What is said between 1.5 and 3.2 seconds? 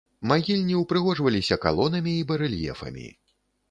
калонамі і барэльефамі.